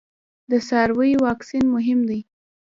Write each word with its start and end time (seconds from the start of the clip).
د 0.51 0.53
څارویو 0.67 1.19
واکسین 1.25 1.65
مهم 1.75 1.99
دی 2.09 2.19